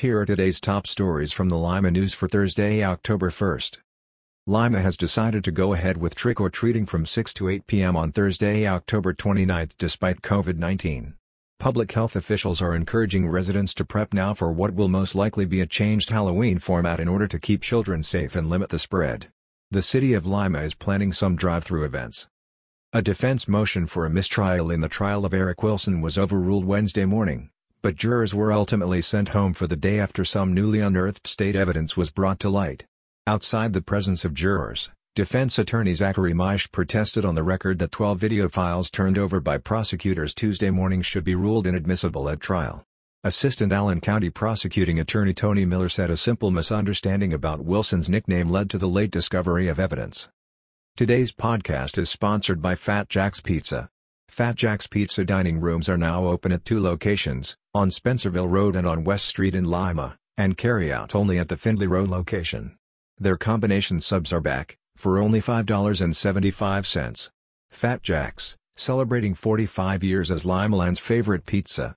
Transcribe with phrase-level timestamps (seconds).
[0.00, 3.80] Here are today's top stories from the Lima News for Thursday, October 1st.
[4.46, 7.98] Lima has decided to go ahead with trick-or-treating from 6 to 8 p.m.
[7.98, 11.16] on Thursday, October 29 despite COVID-19.
[11.58, 15.60] Public health officials are encouraging residents to prep now for what will most likely be
[15.60, 19.28] a changed Halloween format in order to keep children safe and limit the spread.
[19.70, 22.26] The city of Lima is planning some drive-through events.
[22.94, 27.04] A defense motion for a mistrial in the trial of Eric Wilson was overruled Wednesday
[27.04, 27.50] morning,
[27.82, 31.96] but jurors were ultimately sent home for the day after some newly unearthed state evidence
[31.96, 32.84] was brought to light.
[33.26, 38.16] Outside the presence of jurors, Defense attorney Zachary Maisch protested on the record that 12
[38.16, 42.84] video files turned over by prosecutors Tuesday morning should be ruled inadmissible at trial.
[43.24, 48.70] Assistant Allen County Prosecuting Attorney Tony Miller said a simple misunderstanding about Wilson's nickname led
[48.70, 50.28] to the late discovery of evidence.
[50.96, 53.90] Today's podcast is sponsored by Fat Jack's Pizza.
[54.30, 58.86] Fat Jack's Pizza dining rooms are now open at two locations, on Spencerville Road and
[58.86, 62.76] on West Street in Lima, and carry out only at the Findlay Road location.
[63.18, 67.30] Their combination subs are back, for only $5.75.
[67.70, 71.96] Fat Jack's, celebrating 45 years as Limaland's favorite pizza.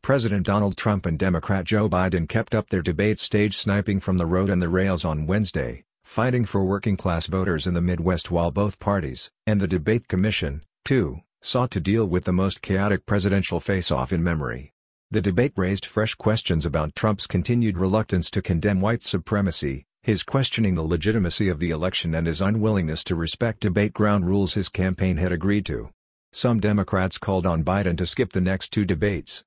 [0.00, 4.26] President Donald Trump and Democrat Joe Biden kept up their debate stage sniping from the
[4.26, 8.80] road and the rails on Wednesday, fighting for working-class voters in the Midwest while both
[8.80, 14.12] parties, and the debate commission, too, sought to deal with the most chaotic presidential face-off
[14.12, 14.72] in memory.
[15.10, 20.74] The debate raised fresh questions about Trump's continued reluctance to condemn white supremacy, his questioning
[20.74, 25.16] the legitimacy of the election and his unwillingness to respect debate ground rules his campaign
[25.16, 25.90] had agreed to.
[26.32, 29.44] Some Democrats called on Biden to skip the next two debates.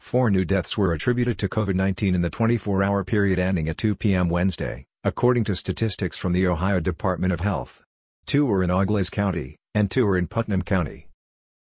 [0.00, 4.28] Four new deaths were attributed to COVID-19 in the 24-hour period ending at 2 p.m.
[4.28, 7.82] Wednesday, according to statistics from the Ohio Department of Health.
[8.24, 11.07] Two were in Auglaize County, and two were in Putnam County.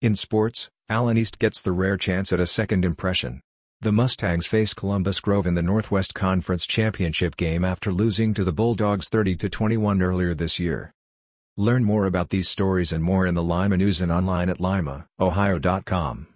[0.01, 3.39] In sports, Allen East gets the rare chance at a second impression.
[3.81, 8.51] The Mustangs face Columbus Grove in the Northwest Conference Championship game after losing to the
[8.51, 10.91] Bulldogs 30-21 earlier this year.
[11.55, 16.30] Learn more about these stories and more in the Lima News and online at limaohio.com.